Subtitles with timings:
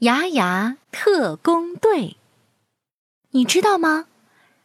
[0.00, 2.18] 牙牙特工队，
[3.32, 4.04] 你知道吗？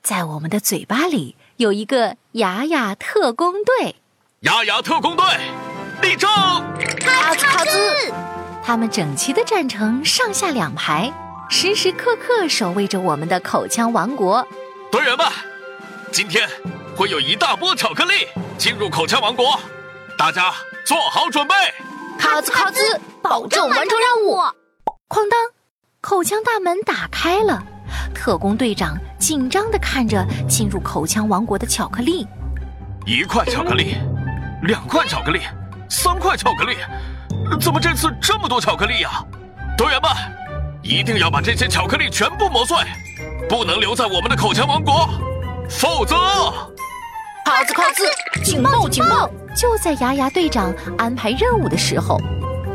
[0.03, 3.95] 在我们的嘴巴里有一个牙牙特工队。
[4.41, 5.25] 牙牙特工队，
[6.03, 6.29] 立正！
[6.99, 8.13] 卡兹卡兹，
[8.63, 11.11] 他们整齐的站成上下两排，
[11.49, 14.47] 时时刻刻守卫着我们的口腔王国。
[14.91, 15.25] 队员们，
[16.11, 16.47] 今天
[16.95, 18.27] 会有一大波巧克力
[18.59, 19.59] 进入口腔王国，
[20.15, 20.53] 大家
[20.85, 21.55] 做好准备。
[22.19, 24.39] 卡兹卡兹，保证完成任务。
[25.13, 25.39] 哐当，
[26.01, 27.63] 口腔大门打开了，
[28.15, 32.25] 特工队长紧张地看着进入口腔王国的巧克力。
[33.05, 33.95] 一块巧克力，
[34.63, 35.41] 两块巧克力，
[35.87, 36.77] 三块巧克力，
[37.61, 39.23] 怎么这次这么多巧克力呀？
[39.77, 40.11] 队员们，
[40.81, 42.75] 一定要把这些巧克力全部磨碎，
[43.47, 45.07] 不能留在我们的口腔王国，
[45.69, 46.15] 否则……
[47.45, 48.03] 卡兹卡兹，
[48.43, 49.29] 警报警报！
[49.55, 52.19] 就在牙牙队长安排任务的时候，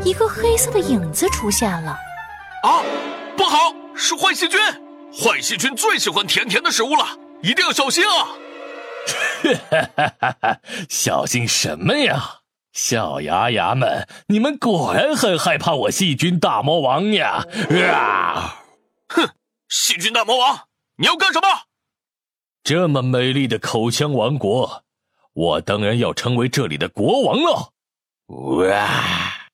[0.05, 1.97] 一个黑色的影子出现了。
[2.63, 2.83] 啊，
[3.37, 4.59] 不好，是坏细菌！
[5.11, 7.05] 坏细菌最喜欢甜甜的食物了，
[7.41, 8.35] 一定要小心啊！
[9.71, 12.41] 哈哈哈哈小心什么呀？
[12.73, 17.45] 小牙牙们，你们果然很害怕我细菌大魔王呀！
[17.91, 18.63] 啊！
[19.07, 19.29] 哼，
[19.69, 21.47] 细菌大魔王，你要干什么？
[22.63, 24.83] 这么美丽的口腔王国。
[25.33, 27.71] 我当然要成为这里的国王了！
[28.27, 29.47] 哇！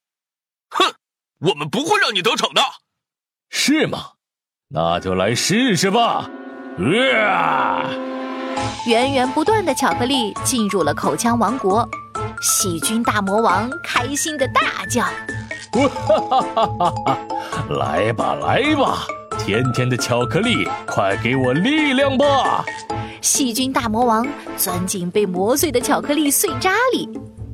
[0.69, 0.95] 哼，
[1.39, 2.61] 我们不会让你得逞的，
[3.49, 3.99] 是吗？
[4.69, 6.29] 那就来试试吧！
[7.15, 7.85] 啊！
[8.87, 11.87] 源源不断的巧克力进入了口腔王国，
[12.41, 15.03] 细菌大魔王开心的大叫
[15.71, 17.17] ：“哈哈哈哈哈！
[17.69, 19.05] 来吧，来吧，
[19.37, 22.65] 甜甜的巧克力，快给我力量吧！”
[23.21, 27.07] 细菌大魔王钻进被磨碎的巧克力碎渣里，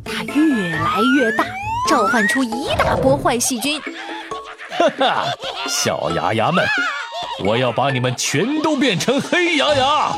[0.03, 1.45] 它越来越大，
[1.89, 3.79] 召唤出一大波坏细菌。
[4.71, 5.25] 哈哈，
[5.67, 6.65] 小牙牙们，
[7.45, 10.11] 我要把你们全都变成黑牙牙！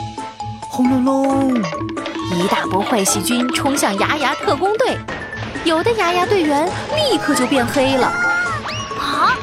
[0.69, 1.63] 轰隆隆，
[2.33, 4.97] 一大波坏细菌冲向牙牙特工队，
[5.63, 6.65] 有的牙牙队员
[6.95, 8.07] 立刻就变黑了。
[8.07, 9.37] 啊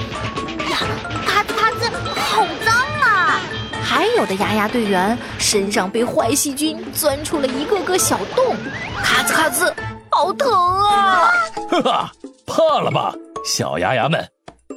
[0.70, 0.78] 呀，
[1.26, 1.88] 咔兹咔兹，
[2.18, 3.40] 好脏啊！
[3.82, 8.56] 还有的牙牙队员身上被坏细菌钻出了一个个小洞，
[9.02, 9.72] 咔兹咔兹，
[10.08, 10.50] 好疼
[10.88, 11.30] 啊！
[11.70, 12.12] 哈哈，
[12.46, 14.26] 怕了吧，小牙牙们！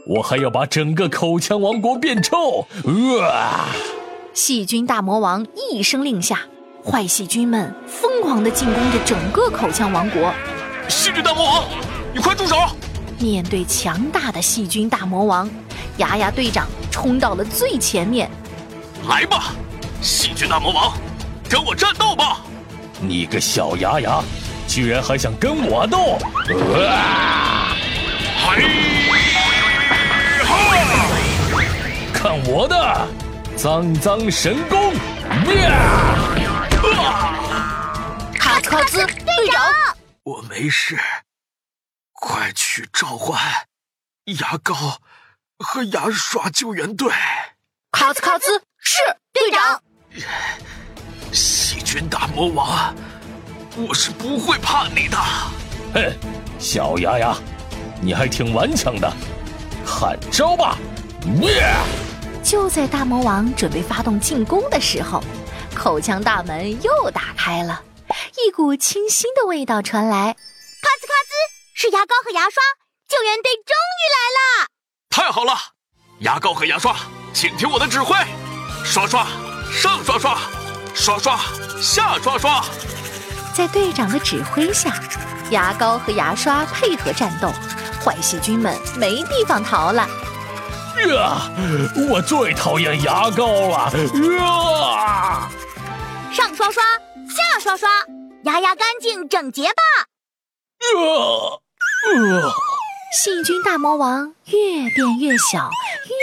[0.05, 2.67] 我还要把整个口腔王国变臭！
[3.21, 3.67] 啊！
[4.33, 6.41] 细菌大魔王一声令下，
[6.83, 10.33] 坏细菌们疯狂地进攻着整个口腔王国。
[10.89, 11.63] 细菌大魔王，
[12.13, 12.57] 你快住手！
[13.17, 15.49] 面对强大的细菌大魔王，
[15.97, 18.29] 牙牙队长冲到了最前面。
[19.07, 19.53] 来吧，
[20.01, 20.93] 细菌大魔王，
[21.49, 22.41] 跟我战斗吧！
[22.99, 24.21] 你个小牙牙，
[24.67, 26.17] 居然还想跟我斗！
[26.89, 27.22] 啊！
[33.63, 34.93] 脏脏神功！
[38.37, 39.63] 卡兹卡兹队长，
[40.23, 40.99] 我没事，
[42.11, 43.39] 快去召唤
[44.25, 44.75] 牙膏
[45.59, 47.09] 和牙刷救援队！
[47.93, 48.61] 卡兹卡兹。
[48.79, 48.99] 是
[49.31, 49.81] 队长，
[51.31, 52.93] 细菌大魔王，
[53.77, 55.17] 我是不会怕你的。
[55.93, 56.13] 哼，
[56.59, 57.33] 小牙牙，
[58.01, 59.09] 你还挺顽强的，
[59.85, 60.77] 看招吧！
[62.43, 65.23] 就在大魔王准备发动进攻的时候，
[65.73, 67.81] 口腔大门又打开了，
[68.45, 70.33] 一股清新的味道传来。
[70.33, 71.33] 咔兹咔兹，
[71.73, 72.61] 是牙膏和牙刷，
[73.07, 74.67] 救援队终于来了！
[75.09, 75.53] 太好了，
[76.19, 76.95] 牙膏和牙刷，
[77.33, 78.15] 请听我的指挥。
[78.83, 79.25] 刷刷，
[79.71, 80.37] 上刷刷，
[80.93, 81.39] 刷刷，
[81.81, 82.63] 下刷刷。
[83.55, 84.93] 在队长的指挥下，
[85.51, 87.49] 牙膏和牙刷配合战斗，
[88.03, 90.05] 坏细菌们没地方逃了。
[91.01, 91.49] 呀，
[92.09, 93.91] 我最讨厌牙膏了！
[94.37, 95.49] 呀，
[96.31, 96.83] 上刷刷，
[97.27, 97.89] 下刷刷，
[98.43, 99.81] 牙牙干净整洁吧！
[100.79, 101.59] 啊，
[102.15, 102.53] 啊，
[103.11, 105.69] 细菌大魔王越变越小，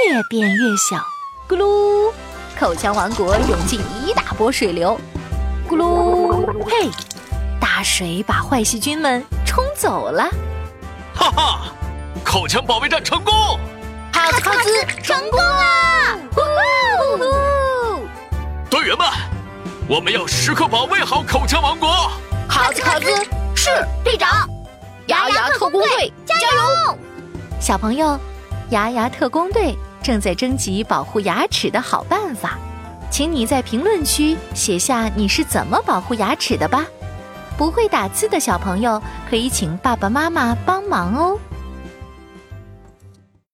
[0.06, 1.04] 越变越小，
[1.48, 2.12] 咕噜。
[2.58, 5.00] 口腔王国涌进一大波水流，
[5.68, 6.46] 咕噜！
[6.68, 6.90] 嘿，
[7.60, 10.24] 大水把坏细菌们冲走了。
[11.14, 11.60] 哈哈，
[12.24, 13.58] 口腔保卫战成功！
[14.20, 16.18] 卡兹卡兹成功啦！
[16.34, 16.42] 呼
[17.16, 18.04] 呼！
[18.68, 19.06] 队员们，
[19.88, 22.10] 我们要时刻保卫好口腔王国。
[22.46, 23.06] 卡兹卡兹
[23.56, 23.70] 是
[24.04, 24.46] 队长，
[25.06, 26.98] 牙牙特工队加油！
[27.58, 28.20] 小朋友，
[28.68, 29.74] 牙牙特工队。
[30.02, 32.58] 正在征集保护牙齿的好办法，
[33.10, 36.84] 请你在评论区写下你是怎么保护牙齿的吧。
[37.56, 41.38] 不会打字的小朋友可以请爸爸妈妈帮忙哦。